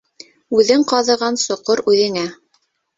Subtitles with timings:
[0.59, 2.29] Үҙең ҡаҙыған соҡор үҙеңә.